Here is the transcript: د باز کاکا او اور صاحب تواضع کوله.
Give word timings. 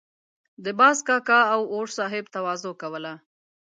د 0.63 0.65
باز 0.79 0.97
کاکا 1.07 1.39
او 1.53 1.61
اور 1.73 1.87
صاحب 1.97 2.25
تواضع 2.35 2.71
کوله. 2.81 3.13